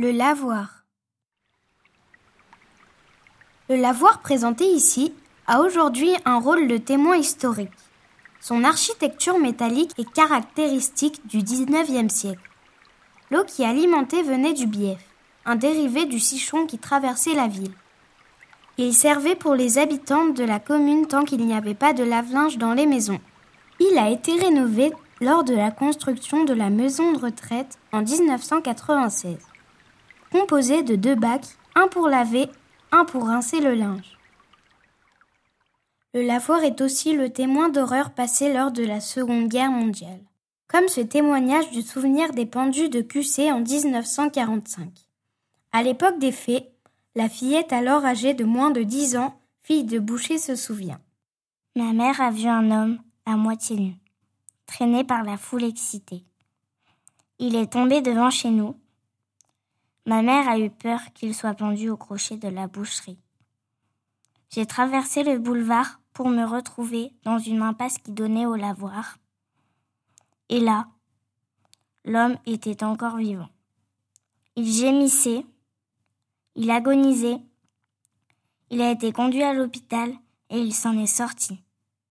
Le 0.00 0.12
lavoir. 0.12 0.84
Le 3.68 3.74
lavoir 3.74 4.20
présenté 4.20 4.64
ici 4.64 5.12
a 5.48 5.60
aujourd'hui 5.60 6.12
un 6.24 6.38
rôle 6.38 6.68
de 6.68 6.76
témoin 6.76 7.16
historique. 7.16 7.72
Son 8.40 8.62
architecture 8.62 9.40
métallique 9.40 9.90
est 9.98 10.08
caractéristique 10.08 11.26
du 11.26 11.38
XIXe 11.38 12.14
siècle. 12.14 12.48
L'eau 13.32 13.42
qui 13.44 13.64
alimentait 13.64 14.22
venait 14.22 14.52
du 14.52 14.68
bief, 14.68 15.00
un 15.44 15.56
dérivé 15.56 16.04
du 16.04 16.20
sichon 16.20 16.66
qui 16.66 16.78
traversait 16.78 17.34
la 17.34 17.48
ville. 17.48 17.74
Il 18.76 18.94
servait 18.94 19.34
pour 19.34 19.56
les 19.56 19.78
habitants 19.78 20.26
de 20.26 20.44
la 20.44 20.60
commune 20.60 21.08
tant 21.08 21.24
qu'il 21.24 21.44
n'y 21.44 21.54
avait 21.54 21.74
pas 21.74 21.92
de 21.92 22.04
lave-linge 22.04 22.56
dans 22.56 22.72
les 22.72 22.86
maisons. 22.86 23.18
Il 23.80 23.98
a 23.98 24.10
été 24.10 24.30
rénové 24.38 24.92
lors 25.20 25.42
de 25.42 25.56
la 25.56 25.72
construction 25.72 26.44
de 26.44 26.54
la 26.54 26.70
maison 26.70 27.10
de 27.10 27.18
retraite 27.18 27.80
en 27.90 28.02
1996. 28.02 29.38
Composé 30.30 30.82
de 30.82 30.94
deux 30.94 31.14
bacs, 31.14 31.56
un 31.74 31.88
pour 31.88 32.08
laver, 32.08 32.48
un 32.92 33.04
pour 33.04 33.26
rincer 33.26 33.60
le 33.60 33.74
linge. 33.74 34.18
Le 36.12 36.22
lavoir 36.22 36.64
est 36.64 36.80
aussi 36.80 37.14
le 37.14 37.30
témoin 37.30 37.68
d'horreurs 37.68 38.10
passées 38.10 38.52
lors 38.52 38.70
de 38.70 38.82
la 38.82 39.00
Seconde 39.00 39.48
Guerre 39.48 39.70
mondiale, 39.70 40.20
comme 40.66 40.88
ce 40.88 41.00
témoignage 41.00 41.70
du 41.70 41.82
souvenir 41.82 42.32
des 42.32 42.46
pendus 42.46 42.88
de 42.88 43.00
QC 43.00 43.50
en 43.50 43.60
1945. 43.60 44.90
À 45.72 45.82
l'époque 45.82 46.18
des 46.18 46.32
faits, 46.32 46.72
la 47.14 47.28
fillette 47.28 47.72
alors 47.72 48.04
âgée 48.04 48.34
de 48.34 48.44
moins 48.44 48.70
de 48.70 48.82
10 48.82 49.16
ans, 49.16 49.40
fille 49.62 49.84
de 49.84 49.98
boucher, 49.98 50.38
se 50.38 50.56
souvient. 50.56 51.00
Ma 51.74 51.92
mère 51.92 52.20
a 52.20 52.30
vu 52.30 52.48
un 52.48 52.70
homme, 52.70 52.98
à 53.24 53.36
moitié 53.36 53.76
nu, 53.76 53.94
traîné 54.66 55.04
par 55.04 55.22
la 55.24 55.36
foule 55.36 55.64
excitée. 55.64 56.24
Il 57.38 57.54
est 57.54 57.72
tombé 57.72 58.00
devant 58.00 58.30
chez 58.30 58.50
nous. 58.50 58.76
Ma 60.08 60.22
mère 60.22 60.48
a 60.48 60.58
eu 60.58 60.70
peur 60.70 61.00
qu'il 61.12 61.34
soit 61.34 61.52
pendu 61.52 61.90
au 61.90 61.98
crochet 61.98 62.38
de 62.38 62.48
la 62.48 62.66
boucherie. 62.66 63.18
J'ai 64.48 64.64
traversé 64.64 65.22
le 65.22 65.38
boulevard 65.38 66.00
pour 66.14 66.30
me 66.30 66.46
retrouver 66.46 67.12
dans 67.24 67.38
une 67.38 67.60
impasse 67.60 67.98
qui 67.98 68.12
donnait 68.12 68.46
au 68.46 68.56
lavoir. 68.56 69.18
Et 70.48 70.60
là, 70.60 70.88
l'homme 72.06 72.38
était 72.46 72.82
encore 72.84 73.18
vivant. 73.18 73.50
Il 74.56 74.72
gémissait, 74.72 75.44
il 76.54 76.70
agonisait, 76.70 77.42
il 78.70 78.80
a 78.80 78.90
été 78.90 79.12
conduit 79.12 79.42
à 79.42 79.52
l'hôpital 79.52 80.10
et 80.48 80.58
il 80.58 80.72
s'en 80.72 80.96
est 80.96 81.06
sorti. 81.06 81.62